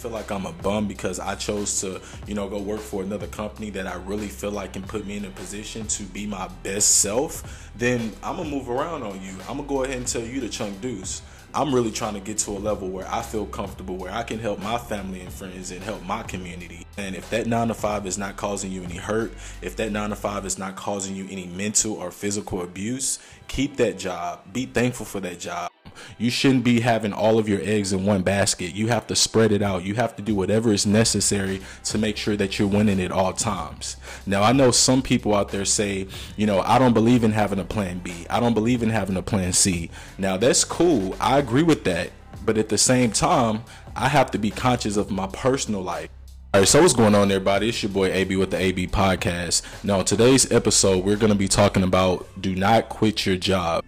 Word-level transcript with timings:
feel 0.00 0.10
like 0.10 0.30
I'm 0.30 0.46
a 0.46 0.52
bum 0.52 0.88
because 0.88 1.20
I 1.20 1.34
chose 1.34 1.80
to, 1.82 2.00
you 2.26 2.34
know, 2.34 2.48
go 2.48 2.58
work 2.58 2.80
for 2.80 3.02
another 3.02 3.26
company 3.26 3.68
that 3.70 3.86
I 3.86 3.96
really 3.96 4.28
feel 4.28 4.50
like 4.50 4.72
can 4.72 4.82
put 4.82 5.06
me 5.06 5.18
in 5.18 5.26
a 5.26 5.30
position 5.30 5.86
to 5.88 6.04
be 6.04 6.26
my 6.26 6.48
best 6.62 7.00
self, 7.00 7.70
then 7.76 8.12
I'm 8.22 8.38
gonna 8.38 8.48
move 8.48 8.70
around 8.70 9.02
on 9.02 9.20
you. 9.22 9.34
I'm 9.48 9.58
gonna 9.58 9.68
go 9.68 9.84
ahead 9.84 9.98
and 9.98 10.06
tell 10.06 10.22
you 10.22 10.40
to 10.40 10.48
chunk 10.48 10.80
deuce. 10.80 11.20
I'm 11.52 11.74
really 11.74 11.90
trying 11.90 12.14
to 12.14 12.20
get 12.20 12.38
to 12.38 12.52
a 12.52 12.60
level 12.60 12.88
where 12.88 13.06
I 13.12 13.22
feel 13.22 13.44
comfortable, 13.44 13.96
where 13.96 14.12
I 14.12 14.22
can 14.22 14.38
help 14.38 14.60
my 14.60 14.78
family 14.78 15.20
and 15.20 15.32
friends 15.32 15.72
and 15.72 15.82
help 15.82 16.02
my 16.04 16.22
community. 16.22 16.86
And 16.96 17.16
if 17.16 17.28
that 17.30 17.46
nine 17.46 17.68
to 17.68 17.74
five 17.74 18.06
is 18.06 18.16
not 18.16 18.36
causing 18.36 18.70
you 18.70 18.84
any 18.84 18.96
hurt, 18.96 19.32
if 19.60 19.74
that 19.76 19.90
nine 19.90 20.10
to 20.10 20.16
five 20.16 20.46
is 20.46 20.58
not 20.58 20.76
causing 20.76 21.16
you 21.16 21.26
any 21.28 21.46
mental 21.46 21.94
or 21.94 22.12
physical 22.12 22.62
abuse, 22.62 23.18
keep 23.48 23.76
that 23.78 23.98
job. 23.98 24.40
Be 24.52 24.64
thankful 24.66 25.06
for 25.06 25.18
that 25.20 25.40
job. 25.40 25.70
You 26.18 26.30
shouldn't 26.30 26.64
be 26.64 26.80
having 26.80 27.12
all 27.12 27.38
of 27.38 27.48
your 27.48 27.60
eggs 27.62 27.92
in 27.92 28.04
one 28.04 28.22
basket. 28.22 28.74
You 28.74 28.88
have 28.88 29.06
to 29.08 29.16
spread 29.16 29.52
it 29.52 29.62
out. 29.62 29.84
You 29.84 29.94
have 29.94 30.16
to 30.16 30.22
do 30.22 30.34
whatever 30.34 30.72
is 30.72 30.86
necessary 30.86 31.60
to 31.84 31.98
make 31.98 32.16
sure 32.16 32.36
that 32.36 32.58
you're 32.58 32.68
winning 32.68 33.00
at 33.00 33.12
all 33.12 33.32
times. 33.32 33.96
Now, 34.26 34.42
I 34.42 34.52
know 34.52 34.70
some 34.70 35.02
people 35.02 35.34
out 35.34 35.50
there 35.50 35.64
say, 35.64 36.06
you 36.36 36.46
know, 36.46 36.60
I 36.60 36.78
don't 36.78 36.94
believe 36.94 37.24
in 37.24 37.32
having 37.32 37.58
a 37.58 37.64
plan 37.64 37.98
B. 37.98 38.26
I 38.28 38.40
don't 38.40 38.54
believe 38.54 38.82
in 38.82 38.90
having 38.90 39.16
a 39.16 39.22
plan 39.22 39.52
C. 39.52 39.90
Now, 40.18 40.36
that's 40.36 40.64
cool. 40.64 41.16
I 41.20 41.38
agree 41.38 41.62
with 41.62 41.84
that. 41.84 42.10
But 42.44 42.56
at 42.56 42.68
the 42.68 42.78
same 42.78 43.12
time, 43.12 43.64
I 43.94 44.08
have 44.08 44.30
to 44.30 44.38
be 44.38 44.50
conscious 44.50 44.96
of 44.96 45.10
my 45.10 45.26
personal 45.26 45.82
life. 45.82 46.08
All 46.52 46.60
right, 46.60 46.68
so 46.68 46.82
what's 46.82 46.94
going 46.94 47.14
on, 47.14 47.30
everybody? 47.30 47.68
It's 47.68 47.80
your 47.80 47.92
boy 47.92 48.10
AB 48.10 48.34
with 48.34 48.50
the 48.50 48.58
AB 48.58 48.88
Podcast. 48.88 49.62
Now, 49.84 50.02
today's 50.02 50.50
episode, 50.50 51.04
we're 51.04 51.16
going 51.16 51.32
to 51.32 51.38
be 51.38 51.46
talking 51.46 51.84
about 51.84 52.26
do 52.40 52.56
not 52.56 52.88
quit 52.88 53.24
your 53.24 53.36
job 53.36 53.84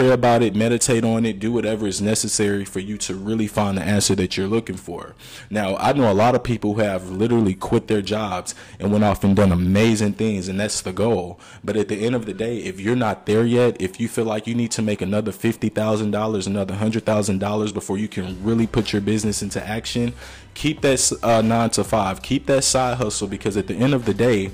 pray 0.00 0.10
about 0.12 0.42
it, 0.42 0.54
meditate 0.56 1.04
on 1.04 1.26
it, 1.26 1.38
do 1.38 1.52
whatever 1.52 1.86
is 1.86 2.00
necessary 2.00 2.64
for 2.64 2.80
you 2.80 2.96
to 2.96 3.14
really 3.14 3.46
find 3.46 3.76
the 3.76 3.82
answer 3.82 4.14
that 4.14 4.34
you're 4.34 4.48
looking 4.48 4.76
for. 4.76 5.14
Now, 5.50 5.76
I 5.76 5.92
know 5.92 6.10
a 6.10 6.14
lot 6.14 6.34
of 6.34 6.42
people 6.42 6.72
who 6.72 6.80
have 6.80 7.10
literally 7.10 7.52
quit 7.52 7.86
their 7.86 8.00
jobs 8.00 8.54
and 8.78 8.90
went 8.90 9.04
off 9.04 9.22
and 9.24 9.36
done 9.36 9.52
amazing 9.52 10.14
things, 10.14 10.48
and 10.48 10.58
that's 10.58 10.80
the 10.80 10.94
goal. 10.94 11.38
But 11.62 11.76
at 11.76 11.88
the 11.88 12.06
end 12.06 12.14
of 12.14 12.24
the 12.24 12.32
day, 12.32 12.60
if 12.60 12.80
you're 12.80 12.96
not 12.96 13.26
there 13.26 13.44
yet, 13.44 13.78
if 13.78 14.00
you 14.00 14.08
feel 14.08 14.24
like 14.24 14.46
you 14.46 14.54
need 14.54 14.70
to 14.70 14.80
make 14.80 15.02
another 15.02 15.32
$50,000, 15.32 16.46
another 16.46 16.74
$100,000 16.74 17.74
before 17.74 17.98
you 17.98 18.08
can 18.08 18.42
really 18.42 18.66
put 18.66 18.94
your 18.94 19.02
business 19.02 19.42
into 19.42 19.62
action, 19.62 20.14
keep 20.54 20.80
that 20.82 21.12
uh, 21.22 21.42
nine 21.42 21.70
to 21.70 21.84
five, 21.84 22.22
keep 22.22 22.46
that 22.46 22.64
side 22.64 22.96
hustle 22.96 23.28
because 23.28 23.56
at 23.56 23.66
the 23.66 23.74
end 23.74 23.94
of 23.94 24.04
the 24.04 24.14
day, 24.14 24.50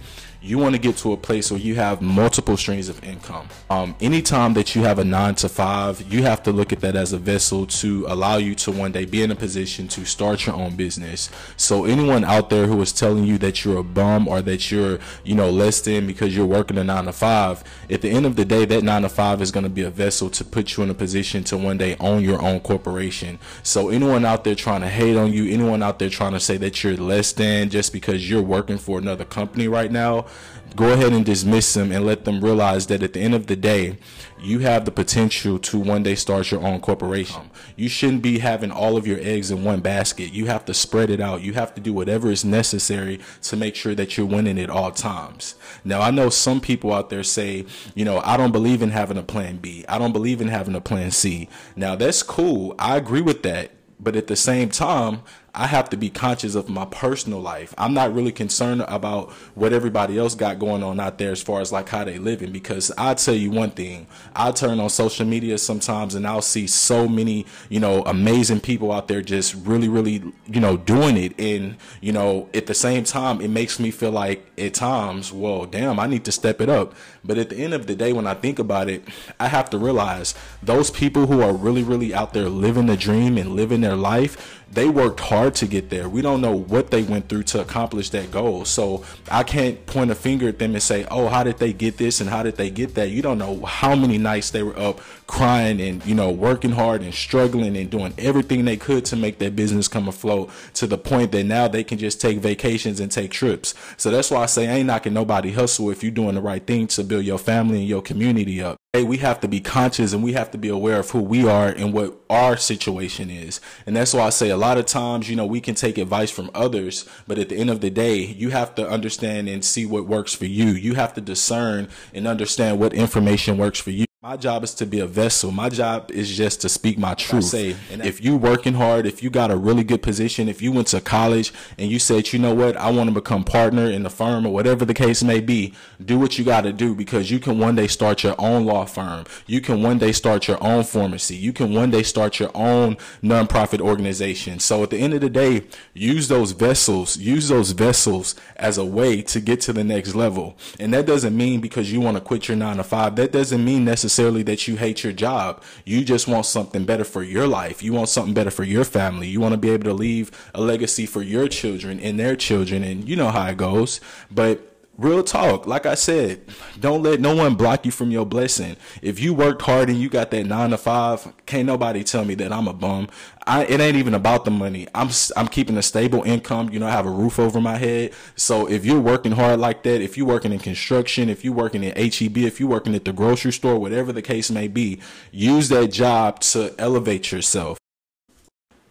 you 0.47 0.59
want 0.59 0.75
to 0.75 0.81
get 0.81 0.97
to 0.97 1.13
a 1.13 1.17
place 1.17 1.51
where 1.51 1.59
you 1.59 1.75
have 1.75 2.01
multiple 2.01 2.57
streams 2.57 2.89
of 2.89 3.03
income. 3.03 3.49
Um, 3.69 3.97
anytime 4.01 4.55
that 4.55 4.77
you 4.77 4.83
have 4.83 5.01
a 5.01 5.05
nine 5.05 5.35
to 5.37 5.49
five, 5.49 6.01
you 6.13 6.23
have 6.23 6.43
to 6.45 6.53
look 6.53 6.73
at 6.73 6.81
that 6.81 6.95
as 6.95 7.13
a 7.13 7.19
vessel 7.19 7.67
to 7.67 8.07
allow 8.09 8.37
you 8.37 8.55
to 8.57 8.71
one 8.71 8.93
day 8.93 9.07
be 9.07 9.23
in 9.23 9.33
a 9.33 9.35
position 9.35 9.89
to 9.89 10.05
start 10.05 10.47
your 10.47 10.55
own 10.55 10.77
business. 10.77 11.31
So 11.57 11.85
anyone 11.85 12.23
out 12.23 12.51
there 12.51 12.67
who 12.67 12.81
is 12.81 12.93
telling 12.93 13.25
you 13.25 13.39
that 13.39 13.65
you're 13.65 13.79
a 13.79 13.83
bum 13.83 14.29
or 14.29 14.41
that 14.43 14.71
you're, 14.71 15.01
you 15.25 15.35
know, 15.35 15.51
less 15.51 15.81
than 15.81 16.07
because 16.07 16.37
you're 16.37 16.47
working 16.47 16.79
a 16.79 16.85
nine 16.85 17.07
to 17.07 17.13
five, 17.13 17.65
at 17.91 18.03
the 18.03 18.11
end 18.11 18.25
of 18.25 18.37
the 18.37 18.45
day, 18.45 18.65
that 18.67 18.85
nine 18.85 19.03
to 19.03 19.09
five 19.09 19.43
is 19.43 19.51
going 19.51 19.65
to 19.65 19.71
be 19.71 19.83
a 19.83 19.91
vessel 19.91 20.31
to 20.31 20.45
put 20.45 20.77
you 20.77 20.85
in 20.85 20.91
a 20.91 20.95
position 20.95 21.43
to 21.45 21.57
one 21.57 21.77
day 21.79 21.97
own 21.99 22.23
your 22.23 22.41
own 22.41 22.61
corporation. 22.61 23.41
So 23.65 23.89
anyone 23.89 24.25
out 24.25 24.45
there 24.45 24.55
trying 24.55 24.83
to 24.83 24.89
hate 24.89 25.17
on 25.17 25.33
you, 25.33 25.53
anyone 25.53 25.83
out 25.87 25.99
there 26.01 26.11
trying 26.11 26.33
to 26.33 26.41
say 26.41 26.57
that 26.57 26.83
you're 26.83 26.97
less 26.97 27.33
than 27.33 27.71
just 27.71 27.93
because 27.93 28.29
you're 28.29 28.43
working 28.43 28.79
for 28.79 28.99
another 28.99 29.25
company 29.25 29.69
right 29.69 29.93
now, 29.93 30.27
go 30.75 30.93
ahead 30.93 31.13
and 31.13 31.25
dismiss 31.25 31.73
them 31.75 31.93
and 31.93 32.05
let 32.05 32.25
them 32.25 32.45
realize 32.45 32.89
that 32.89 33.03
at 33.03 33.13
the 33.13 33.21
end 33.21 33.35
of 33.35 33.47
the 33.47 33.57
day, 33.57 33.97
you 34.39 34.59
have 34.59 34.85
the 34.85 34.91
potential 34.91 35.59
to 35.59 35.79
one 35.79 36.03
day 36.03 36.15
start 36.15 36.51
your 36.51 36.63
own 36.63 36.81
corporation. 36.81 37.51
You 37.77 37.89
shouldn't 37.89 38.23
be 38.23 38.41
having 38.41 38.71
all 38.71 38.97
of 38.97 39.07
your 39.07 39.19
eggs 39.21 39.51
in 39.51 39.65
one 39.65 39.81
basket. 39.81 40.33
You 40.33 40.47
have 40.47 40.65
to 40.67 40.75
spread 40.75 41.09
it 41.09 41.21
out. 41.21 41.41
You 41.41 41.55
have 41.55 41.75
to 41.77 41.81
do 41.81 41.93
whatever 41.93 42.31
is 42.31 42.45
necessary 42.45 43.21
to 43.43 43.57
make 43.57 43.75
sure 43.75 43.95
that 43.95 44.17
you're 44.17 44.27
winning 44.27 44.59
at 44.59 44.69
all 44.69 44.91
times. 44.91 45.55
Now, 45.85 46.01
I 46.01 46.11
know 46.11 46.29
some 46.29 46.61
people 46.61 46.93
out 46.93 47.09
there 47.11 47.23
say, 47.23 47.65
you 47.95 48.05
know, 48.05 48.21
I 48.25 48.37
don't 48.37 48.53
believe 48.53 48.83
in 48.83 48.91
having 48.91 49.17
a 49.17 49.23
plan 49.23 49.57
B. 49.57 49.85
I 49.89 49.99
don't 49.99 50.13
believe 50.13 50.41
in 50.41 50.49
having 50.49 50.75
a 50.75 50.81
plan 50.81 51.11
C. 51.13 51.49
Now, 51.77 51.95
that's 51.95 52.23
cool. 52.23 52.75
I 52.79 52.97
agree 52.97 53.23
with 53.23 53.43
that. 53.45 53.71
But 53.99 54.15
at 54.15 54.27
the 54.27 54.37
same 54.37 54.69
time, 54.69 55.23
I 55.57 55.67
have 55.69 55.89
to 55.91 55.97
be 55.97 56.11
conscious 56.11 56.55
of 56.55 56.69
my 56.69 56.85
personal 56.85 57.41
life. 57.41 57.75
I'm 57.79 57.95
not 57.95 58.13
really 58.15 58.31
concerned 58.31 58.85
about 58.89 59.33
what 59.55 59.73
everybody 59.73 60.19
else 60.19 60.35
got 60.35 60.59
going 60.59 60.83
on 60.83 61.01
out 61.01 61.17
there 61.17 61.33
as 61.33 61.41
far 61.41 61.63
as 61.63 61.73
like 61.73 61.89
how 61.89 62.05
they 62.05 62.19
living 62.19 62.53
because 62.53 62.93
I 62.99 63.15
tell 63.15 63.35
you 63.35 63.51
one 63.51 63.71
thing, 63.71 64.07
I 64.35 64.53
turn 64.53 64.79
on 64.81 64.91
social 64.91 65.25
media 65.25 65.57
sometimes 65.57 66.15
and 66.15 66.27
I'll 66.27 66.43
see 66.43 66.67
so 66.67 67.09
many, 67.09 67.47
you 67.71 67.81
know, 67.81 68.03
amazing 68.03 68.61
people 68.61 68.93
out 68.93 69.09
there 69.09 69.23
just 69.23 69.55
really, 69.55 69.89
really, 69.89 70.23
you 70.47 70.61
know, 70.61 70.77
doing 70.77 71.17
it. 71.17 71.41
And, 71.41 71.79
you 72.03 72.13
know, 72.13 72.51
at 72.53 72.67
the 72.67 72.75
same 72.75 73.05
time, 73.05 73.41
it 73.41 73.49
makes 73.49 73.81
me 73.81 73.91
feel 73.91 74.13
like 74.13 74.47
at 74.59 74.75
times, 74.75 75.33
well, 75.33 75.65
damn, 75.65 75.99
I 75.99 76.07
need 76.07 76.27
to 76.27 76.33
step 76.33 76.61
it 76.61 76.69
up. 76.69 76.95
But 77.25 77.39
at 77.39 77.49
the 77.49 77.57
end 77.57 77.73
of 77.73 77.87
the 77.87 77.97
day, 77.97 78.13
when 78.13 78.27
I 78.27 78.35
think 78.35 78.59
about 78.59 78.91
it, 78.91 79.03
I 79.41 79.49
have 79.49 79.71
to 79.71 79.79
realize 79.79 80.35
those 80.63 80.91
people 80.91 81.27
who 81.27 81.41
are 81.41 81.55
really, 81.55 81.83
really 81.83 82.15
out 82.15 82.35
there 82.35 82.51
living 82.51 82.87
the 82.87 82.97
dream 82.97 83.39
and 83.39 83.57
living 83.57 83.81
their 83.81 83.97
life, 83.97 84.63
they 84.71 84.89
worked 84.89 85.21
hard 85.21 85.46
to 85.51 85.67
get 85.67 85.91
there. 85.91 86.09
We 86.09 86.23
don't 86.23 86.41
know 86.41 86.57
what 86.57 86.91
they 86.91 87.03
went 87.03 87.29
through 87.29 87.45
to 87.45 87.61
accomplish 87.61 88.11
that 88.11 88.31
goal. 88.31 88.65
So 88.65 89.05
I 89.31 89.43
can't 89.43 89.85
point 89.87 90.11
a 90.11 90.15
finger 90.15 90.49
at 90.49 90.59
them 90.59 90.75
and 90.75 90.83
say, 90.83 91.07
oh, 91.11 91.29
how 91.29 91.45
did 91.45 91.59
they 91.59 91.73
get 91.73 91.97
this 91.97 92.21
and 92.21 92.31
how 92.31 92.43
did 92.43 92.57
they 92.57 92.71
get 92.71 92.95
that? 92.95 93.11
You 93.11 93.23
don't 93.23 93.39
know 93.39 93.65
how 93.65 93.95
many 93.95 94.19
nights 94.19 94.51
they 94.51 94.63
were 94.63 94.79
up 94.79 95.01
crying 95.27 95.81
and, 95.81 96.05
you 96.07 96.15
know, 96.15 96.31
working 96.31 96.73
hard 96.73 97.03
and 97.03 97.15
struggling 97.15 97.77
and 97.77 97.91
doing 97.91 98.15
everything 98.19 98.65
they 98.65 98.77
could 98.77 99.05
to 99.07 99.17
make 99.17 99.39
their 99.39 99.51
business 99.51 99.89
come 99.89 100.09
afloat 100.09 100.51
to 100.75 100.87
the 100.87 100.99
point 100.99 101.33
that 101.33 101.45
now 101.45 101.69
they 101.69 101.85
can 101.85 101.99
just 101.99 102.21
take 102.21 102.39
vacations 102.39 103.01
and 103.01 103.11
take 103.11 103.31
trips. 103.31 103.75
So 103.97 104.11
that's 104.11 104.31
why 104.31 104.43
I 104.43 104.47
say 104.47 104.69
I 104.69 104.77
ain't 104.77 104.87
knocking 104.87 105.15
nobody 105.15 105.53
hustle 105.53 105.91
if 105.91 106.03
you're 106.03 106.13
doing 106.13 106.35
the 106.35 106.41
right 106.41 106.65
thing 106.65 106.87
to 106.89 107.05
build 107.05 107.25
your 107.25 107.39
family 107.39 107.79
and 107.79 107.89
your 107.89 108.03
community 108.03 108.63
up 108.63 108.77
we 109.03 109.19
have 109.19 109.41
to 109.41 109.49
be 109.49 109.61
conscious 109.61 110.13
and 110.13 110.23
we 110.23 110.33
have 110.33 110.51
to 110.53 110.59
be 110.59 110.69
aware 110.69 110.99
of 110.99 111.11
who 111.11 111.21
we 111.21 111.49
are 111.49 111.69
and 111.69 111.93
what 111.93 112.19
our 112.31 112.57
situation 112.57 113.31
is. 113.31 113.61
And 113.87 113.97
that's 113.97 114.15
why 114.15 114.23
I 114.23 114.31
say 114.31 114.51
a 114.51 114.57
lot 114.57 114.79
of 114.79 114.87
times, 114.87 115.29
you 115.29 115.37
know, 115.37 115.47
we 115.47 115.61
can 115.61 115.75
take 115.75 115.99
advice 115.99 116.31
from 116.31 116.51
others, 116.55 117.09
but 117.27 117.39
at 117.39 117.49
the 117.49 117.57
end 117.57 117.71
of 117.71 117.81
the 117.81 117.91
day, 117.91 118.19
you 118.19 118.51
have 118.51 118.75
to 118.77 118.89
understand 118.89 119.49
and 119.49 119.65
see 119.65 119.87
what 119.87 120.07
works 120.07 120.35
for 120.35 120.47
you. 120.47 120.67
You 120.67 120.95
have 120.95 121.15
to 121.15 121.21
discern 121.21 121.89
and 122.15 122.27
understand 122.27 122.79
what 122.79 122.93
information 122.93 123.59
works 123.59 123.81
for 123.81 123.91
you. 123.91 124.07
My 124.27 124.37
job 124.37 124.65
is 124.65 124.75
to 124.75 124.87
be 124.87 124.99
a 124.99 125.07
vessel. 125.07 125.53
My 125.53 125.69
job 125.69 126.11
is 126.11 126.37
just 126.37 126.61
to 126.63 126.69
speak 126.69 126.99
my 126.99 127.15
truth. 127.15 127.45
Say, 127.45 127.77
if 127.91 128.21
you 128.21 128.37
working 128.37 128.75
hard, 128.75 129.07
if 129.07 129.23
you 129.23 129.31
got 129.31 129.53
a 129.53 129.57
really 129.57 129.85
good 129.85 130.03
position, 130.03 130.49
if 130.49 130.61
you 130.61 130.73
went 130.73 130.89
to 130.89 131.01
college 131.01 131.53
and 131.79 131.89
you 131.89 132.01
said, 132.01 132.33
you 132.33 132.41
know 132.41 132.53
what, 132.53 132.77
I 132.77 132.91
want 132.91 133.09
to 133.09 133.15
become 133.15 133.45
partner 133.45 133.87
in 133.87 134.03
the 134.03 134.11
firm 134.11 134.45
or 134.45 134.53
whatever 134.53 134.85
the 134.85 134.95
case 134.95 135.23
may 135.23 135.39
be, 135.39 135.75
do 136.05 136.19
what 136.19 136.41
you 136.41 136.45
got 136.45 136.63
to 136.63 136.73
do 136.73 136.93
because 136.93 137.31
you 137.31 137.39
can 137.39 137.61
one 137.61 137.77
day 137.77 137.87
start 137.87 138.25
your 138.25 138.35
own 138.37 138.65
law 138.65 138.85
firm. 138.85 139.27
You 139.47 139.61
can 139.61 139.81
one 139.81 139.99
day 139.99 140.11
start 140.11 140.49
your 140.49 140.61
own 140.61 140.83
pharmacy. 140.83 141.37
You 141.37 141.53
can 141.53 141.73
one 141.73 141.93
day 141.93 142.03
start 142.03 142.41
your 142.41 142.51
own 142.53 142.97
nonprofit 143.23 143.81
organization. 143.81 144.59
So 144.59 144.83
at 144.83 144.91
the 144.91 144.99
end 144.99 145.15
of 145.15 145.21
the 145.21 145.31
day, 145.31 145.69
use 145.95 146.27
those 146.27 146.51
vessels, 146.51 147.17
use 147.17 147.47
those 147.47 147.71
vessels 147.71 148.35
as 148.57 148.77
a 148.77 148.85
way 148.85 149.23
to 149.23 149.39
get 149.39 149.61
to 149.61 149.73
the 149.73 149.85
next 149.85 150.17
level. 150.17 150.57
And 150.81 150.93
that 150.95 151.07
doesn't 151.07 151.37
mean 151.37 151.61
because 151.61 151.93
you 151.93 152.01
want 152.01 152.17
to 152.17 152.21
quit 152.21 152.49
your 152.49 152.57
nine 152.57 152.79
to 152.79 152.83
five. 152.83 153.15
That 153.15 153.31
doesn't 153.31 153.65
mean 153.65 153.85
necessarily 153.85 154.16
necessarily 154.17 154.43
that 154.43 154.67
you 154.67 154.77
hate 154.77 155.05
your 155.05 155.13
job. 155.13 155.63
You 155.85 156.03
just 156.03 156.27
want 156.27 156.47
something 156.47 156.87
better 156.87 157.05
for 157.05 157.23
your 157.23 157.47
life. 157.47 157.83
You 157.83 157.93
want 157.93 158.09
something 158.09 158.33
better 158.33 158.51
for 158.51 158.65
your 158.65 158.85
family. 158.85 159.29
You 159.29 159.41
want 159.41 159.53
to 159.53 159.59
be 159.59 159.69
able 159.69 159.85
to 159.85 159.93
leave 159.93 160.31
a 160.55 160.61
legacy 160.63 161.05
for 161.05 161.21
your 161.21 161.49
children 161.49 162.01
and 162.01 162.19
their 162.19 162.35
children. 162.35 162.83
And 162.83 163.07
you 163.07 163.15
know 163.15 163.29
how 163.29 163.47
it 163.49 163.59
goes. 163.59 164.01
But 164.31 164.76
real 164.99 165.23
talk 165.23 165.67
like 165.67 165.85
i 165.85 165.95
said 165.95 166.41
don't 166.81 167.03
let 167.03 167.21
no 167.21 167.35
one 167.35 167.55
block 167.55 167.85
you 167.85 167.91
from 167.91 168.11
your 168.11 168.27
blessing. 168.27 168.77
If 169.03 169.19
you 169.19 169.33
worked 169.35 169.63
hard 169.63 169.89
and 169.89 169.99
you 169.99 170.09
got 170.09 170.31
that 170.31 170.45
nine 170.45 170.71
to 170.71 170.79
five 170.79 171.33
can't 171.47 171.67
nobody 171.67 172.05
tell 172.05 172.25
me 172.25 172.35
that 172.37 172.53
i'm 172.53 172.69
a 172.69 172.73
bum. 172.73 173.09
I, 173.47 173.65
it 173.65 173.81
ain't 173.81 173.97
even 173.97 174.15
about 174.15 174.45
the 174.45 174.51
money. 174.51 174.87
I'm 174.95 175.09
i'm 175.37 175.49
keeping 175.49 175.77
a 175.77 175.83
stable 175.83 176.23
income. 176.23 176.71
You 176.71 176.79
know 176.79 176.87
i 176.87 176.91
have 176.91 177.07
a 177.07 177.11
roof 177.11 177.39
over 177.39 177.61
my 177.61 177.77
head. 177.77 178.13
So 178.35 178.69
if 178.69 178.85
you're 178.85 179.01
working 179.01 179.33
hard 179.33 179.61
like 179.61 179.83
that 179.85 180.01
if 180.01 180.17
you're 180.17 180.27
working 180.27 180.53
in 180.53 180.59
construction 180.59 181.29
if 181.29 181.45
you're 181.45 181.55
working 181.55 181.83
in 181.85 181.93
H-E-B 181.97 182.47
if 182.47 182.61
you're 182.61 182.69
working 182.69 182.95
at 182.95 183.05
the 183.05 183.13
grocery 183.13 183.53
store 183.53 183.79
whatever 183.79 184.13
the 184.13 184.23
case 184.23 184.51
may 184.51 184.69
be 184.69 185.01
use 185.31 185.69
that 185.71 185.89
job 185.89 186.41
to 186.41 186.75
elevate 186.79 187.33
yourself. 187.33 187.79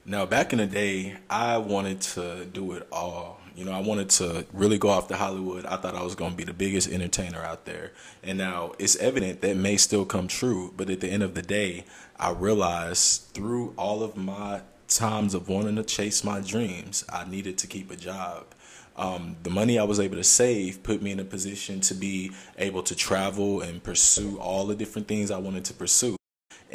Now 0.05 0.25
back 0.25 0.53
in 0.53 0.59
the 0.59 0.67
day 0.67 1.17
i 1.29 1.57
wanted 1.57 2.01
to 2.01 2.45
do 2.45 2.73
it 2.73 2.87
all 2.91 3.39
you 3.55 3.63
know, 3.63 3.71
I 3.71 3.79
wanted 3.79 4.09
to 4.11 4.45
really 4.53 4.77
go 4.77 4.89
off 4.89 5.07
to 5.07 5.15
Hollywood. 5.15 5.65
I 5.65 5.77
thought 5.77 5.95
I 5.95 6.03
was 6.03 6.15
going 6.15 6.31
to 6.31 6.37
be 6.37 6.43
the 6.43 6.53
biggest 6.53 6.89
entertainer 6.89 7.41
out 7.41 7.65
there. 7.65 7.93
And 8.21 8.37
now 8.37 8.73
it's 8.79 8.95
evident 8.97 9.41
that 9.41 9.55
may 9.55 9.77
still 9.77 10.05
come 10.05 10.27
true. 10.27 10.73
But 10.75 10.89
at 10.89 10.99
the 10.99 11.09
end 11.09 11.23
of 11.23 11.35
the 11.35 11.41
day, 11.41 11.85
I 12.17 12.31
realized 12.31 13.33
through 13.33 13.73
all 13.77 14.03
of 14.03 14.17
my 14.17 14.61
times 14.87 15.33
of 15.33 15.49
wanting 15.49 15.75
to 15.77 15.83
chase 15.83 16.23
my 16.23 16.41
dreams, 16.41 17.05
I 17.11 17.27
needed 17.27 17.57
to 17.59 17.67
keep 17.67 17.91
a 17.91 17.95
job. 17.95 18.45
Um, 18.97 19.35
the 19.43 19.49
money 19.49 19.77
I 19.77 19.83
was 19.83 19.99
able 19.99 20.15
to 20.15 20.23
save 20.23 20.83
put 20.83 21.01
me 21.01 21.11
in 21.11 21.19
a 21.19 21.25
position 21.25 21.81
to 21.81 21.93
be 21.93 22.31
able 22.57 22.83
to 22.83 22.95
travel 22.95 23.61
and 23.61 23.83
pursue 23.83 24.39
all 24.39 24.65
the 24.65 24.75
different 24.75 25.07
things 25.07 25.31
I 25.31 25.37
wanted 25.37 25.65
to 25.65 25.73
pursue. 25.73 26.15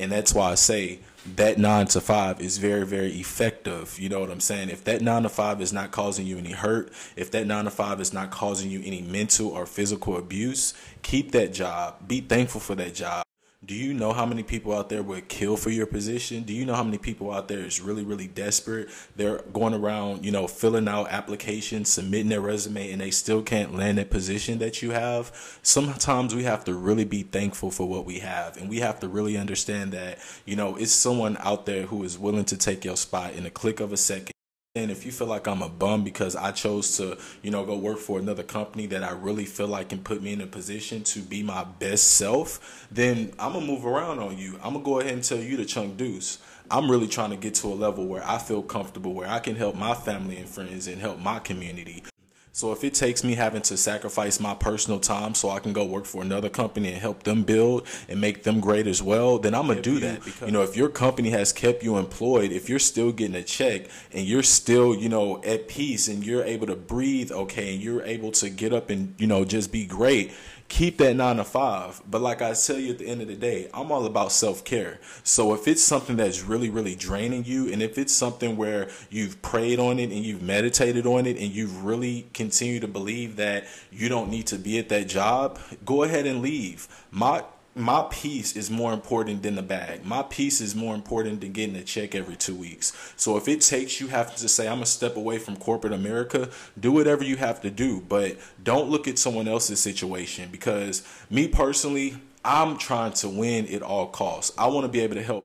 And 0.00 0.10
that's 0.10 0.34
why 0.34 0.52
I 0.52 0.54
say 0.54 1.00
that 1.36 1.58
nine 1.58 1.86
to 1.88 2.00
five 2.00 2.40
is 2.40 2.56
very, 2.56 2.86
very 2.86 3.12
effective. 3.12 3.98
You 4.00 4.08
know 4.08 4.20
what 4.20 4.30
I'm 4.30 4.40
saying? 4.40 4.70
If 4.70 4.82
that 4.84 5.02
nine 5.02 5.24
to 5.24 5.28
five 5.28 5.60
is 5.60 5.72
not 5.72 5.90
causing 5.90 6.26
you 6.26 6.38
any 6.38 6.52
hurt, 6.52 6.90
if 7.16 7.30
that 7.32 7.46
nine 7.46 7.66
to 7.66 7.70
five 7.70 8.00
is 8.00 8.12
not 8.12 8.30
causing 8.30 8.70
you 8.70 8.82
any 8.82 9.02
mental 9.02 9.48
or 9.48 9.66
physical 9.66 10.16
abuse, 10.16 10.72
keep 11.02 11.32
that 11.32 11.52
job. 11.52 12.08
Be 12.08 12.20
thankful 12.22 12.60
for 12.60 12.74
that 12.76 12.94
job. 12.94 13.24
Do 13.62 13.74
you 13.74 13.92
know 13.92 14.14
how 14.14 14.24
many 14.24 14.42
people 14.42 14.74
out 14.74 14.88
there 14.88 15.02
would 15.02 15.28
kill 15.28 15.54
for 15.54 15.68
your 15.68 15.84
position? 15.84 16.44
Do 16.44 16.54
you 16.54 16.64
know 16.64 16.74
how 16.74 16.82
many 16.82 16.96
people 16.96 17.30
out 17.30 17.46
there 17.48 17.58
is 17.58 17.78
really, 17.78 18.02
really 18.02 18.26
desperate? 18.26 18.88
They're 19.16 19.42
going 19.52 19.74
around, 19.74 20.24
you 20.24 20.30
know, 20.30 20.46
filling 20.46 20.88
out 20.88 21.08
applications, 21.10 21.90
submitting 21.90 22.30
their 22.30 22.40
resume, 22.40 22.90
and 22.90 23.02
they 23.02 23.10
still 23.10 23.42
can't 23.42 23.76
land 23.76 23.98
a 23.98 24.06
position 24.06 24.60
that 24.60 24.80
you 24.80 24.92
have. 24.92 25.58
Sometimes 25.62 26.34
we 26.34 26.44
have 26.44 26.64
to 26.64 26.74
really 26.74 27.04
be 27.04 27.22
thankful 27.22 27.70
for 27.70 27.86
what 27.86 28.06
we 28.06 28.20
have, 28.20 28.56
and 28.56 28.70
we 28.70 28.78
have 28.78 28.98
to 29.00 29.08
really 29.08 29.36
understand 29.36 29.92
that, 29.92 30.18
you 30.46 30.56
know, 30.56 30.76
it's 30.76 30.90
someone 30.90 31.36
out 31.40 31.66
there 31.66 31.82
who 31.82 32.02
is 32.02 32.18
willing 32.18 32.46
to 32.46 32.56
take 32.56 32.86
your 32.86 32.96
spot 32.96 33.34
in 33.34 33.44
a 33.44 33.50
click 33.50 33.78
of 33.78 33.92
a 33.92 33.98
second. 33.98 34.32
And 34.76 34.92
if 34.92 35.04
you 35.04 35.10
feel 35.10 35.26
like 35.26 35.48
I'm 35.48 35.62
a 35.62 35.68
bum 35.68 36.04
because 36.04 36.36
I 36.36 36.52
chose 36.52 36.96
to, 36.98 37.18
you 37.42 37.50
know, 37.50 37.64
go 37.64 37.76
work 37.76 37.98
for 37.98 38.20
another 38.20 38.44
company 38.44 38.86
that 38.86 39.02
I 39.02 39.10
really 39.10 39.44
feel 39.44 39.66
like 39.66 39.88
can 39.88 39.98
put 39.98 40.22
me 40.22 40.32
in 40.32 40.40
a 40.40 40.46
position 40.46 41.02
to 41.02 41.22
be 41.22 41.42
my 41.42 41.64
best 41.64 42.12
self, 42.12 42.86
then 42.88 43.32
I'm 43.36 43.54
gonna 43.54 43.66
move 43.66 43.84
around 43.84 44.20
on 44.20 44.38
you. 44.38 44.60
I'm 44.62 44.74
gonna 44.74 44.84
go 44.84 45.00
ahead 45.00 45.14
and 45.14 45.24
tell 45.24 45.38
you 45.38 45.56
to 45.56 45.64
chunk 45.64 45.96
deuce. 45.96 46.38
I'm 46.70 46.88
really 46.88 47.08
trying 47.08 47.30
to 47.30 47.36
get 47.36 47.56
to 47.56 47.66
a 47.66 47.74
level 47.74 48.06
where 48.06 48.24
I 48.24 48.38
feel 48.38 48.62
comfortable, 48.62 49.12
where 49.12 49.28
I 49.28 49.40
can 49.40 49.56
help 49.56 49.74
my 49.74 49.92
family 49.92 50.36
and 50.36 50.48
friends 50.48 50.86
and 50.86 51.00
help 51.00 51.18
my 51.18 51.40
community. 51.40 52.04
So 52.52 52.72
if 52.72 52.82
it 52.82 52.94
takes 52.94 53.22
me 53.22 53.34
having 53.34 53.62
to 53.62 53.76
sacrifice 53.76 54.40
my 54.40 54.54
personal 54.54 54.98
time 54.98 55.34
so 55.34 55.50
I 55.50 55.60
can 55.60 55.72
go 55.72 55.84
work 55.84 56.04
for 56.04 56.22
another 56.22 56.48
company 56.48 56.88
and 56.88 56.98
help 56.98 57.22
them 57.22 57.44
build 57.44 57.86
and 58.08 58.20
make 58.20 58.42
them 58.42 58.60
great 58.60 58.86
as 58.86 59.02
well, 59.02 59.38
then 59.38 59.54
I'm 59.54 59.68
gonna 59.68 59.80
do 59.80 60.00
that. 60.00 60.20
You 60.44 60.50
know, 60.50 60.62
if 60.62 60.76
your 60.76 60.88
company 60.88 61.30
has 61.30 61.52
kept 61.52 61.82
you 61.82 61.96
employed, 61.96 62.50
if 62.50 62.68
you're 62.68 62.80
still 62.80 63.12
getting 63.12 63.36
a 63.36 63.42
check 63.42 63.86
and 64.12 64.26
you're 64.26 64.42
still, 64.42 64.94
you 64.94 65.08
know, 65.08 65.42
at 65.44 65.68
peace 65.68 66.08
and 66.08 66.24
you're 66.24 66.44
able 66.44 66.66
to 66.66 66.76
breathe 66.76 67.30
okay 67.30 67.74
and 67.74 67.82
you're 67.82 68.02
able 68.02 68.32
to 68.32 68.50
get 68.50 68.72
up 68.72 68.90
and, 68.90 69.14
you 69.18 69.26
know, 69.26 69.44
just 69.44 69.70
be 69.70 69.86
great, 69.86 70.32
keep 70.70 70.98
that 70.98 71.14
nine 71.14 71.36
to 71.36 71.44
five. 71.44 72.00
But 72.08 72.22
like 72.22 72.40
I 72.40 72.54
tell 72.54 72.78
you 72.78 72.92
at 72.92 72.98
the 72.98 73.06
end 73.06 73.20
of 73.20 73.28
the 73.28 73.36
day, 73.36 73.68
I'm 73.74 73.92
all 73.92 74.06
about 74.06 74.32
self 74.32 74.64
care. 74.64 74.98
So 75.22 75.52
if 75.52 75.68
it's 75.68 75.82
something 75.82 76.16
that's 76.16 76.42
really, 76.42 76.70
really 76.70 76.94
draining 76.94 77.44
you, 77.44 77.70
and 77.70 77.82
if 77.82 77.98
it's 77.98 78.14
something 78.14 78.56
where 78.56 78.88
you've 79.10 79.42
prayed 79.42 79.78
on 79.78 79.98
it 79.98 80.10
and 80.10 80.24
you've 80.24 80.42
meditated 80.42 81.06
on 81.06 81.26
it 81.26 81.36
and 81.36 81.50
you've 81.50 81.84
really 81.84 82.28
continued 82.40 82.80
to 82.80 82.88
believe 82.88 83.36
that 83.36 83.66
you 83.92 84.08
don't 84.08 84.30
need 84.30 84.46
to 84.46 84.56
be 84.56 84.78
at 84.78 84.88
that 84.88 85.06
job, 85.06 85.58
go 85.84 86.04
ahead 86.04 86.24
and 86.24 86.40
leave. 86.40 86.88
My 87.10 87.44
my 87.74 88.06
peace 88.10 88.56
is 88.56 88.70
more 88.70 88.92
important 88.92 89.42
than 89.42 89.56
the 89.56 89.62
bag. 89.62 90.04
My 90.04 90.22
peace 90.22 90.60
is 90.60 90.74
more 90.74 90.94
important 90.94 91.40
than 91.40 91.52
getting 91.52 91.76
a 91.76 91.84
check 91.84 92.14
every 92.14 92.34
two 92.34 92.54
weeks. 92.54 93.12
So 93.16 93.36
if 93.36 93.46
it 93.46 93.60
takes 93.60 94.00
you 94.00 94.08
having 94.08 94.34
to 94.36 94.48
say, 94.48 94.66
I'm 94.66 94.76
going 94.76 94.84
to 94.84 94.90
step 94.90 95.16
away 95.16 95.38
from 95.38 95.56
corporate 95.56 95.92
America, 95.92 96.48
do 96.78 96.90
whatever 96.90 97.22
you 97.22 97.36
have 97.36 97.60
to 97.60 97.70
do. 97.70 98.00
But 98.00 98.38
don't 98.64 98.90
look 98.90 99.06
at 99.06 99.18
someone 99.18 99.46
else's 99.46 99.78
situation 99.80 100.48
because 100.50 101.06
me 101.30 101.46
personally, 101.46 102.16
I'm 102.44 102.76
trying 102.78 103.12
to 103.14 103.28
win 103.28 103.72
at 103.72 103.82
all 103.82 104.08
costs. 104.08 104.56
I 104.58 104.66
want 104.66 104.84
to 104.84 104.88
be 104.88 105.00
able 105.00 105.16
to 105.16 105.22
help 105.22 105.38